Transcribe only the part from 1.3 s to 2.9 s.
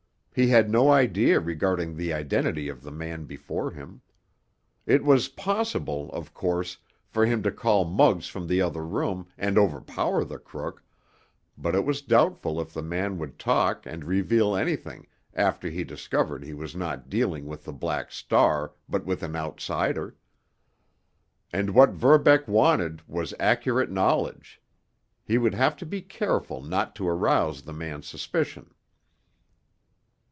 regarding the identity of